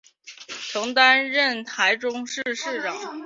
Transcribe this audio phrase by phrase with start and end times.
[0.71, 3.19] 曾担任台中市市长。